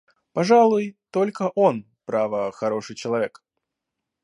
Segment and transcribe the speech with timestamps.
[0.33, 3.43] Пожалуй; только он, право, хороший человек.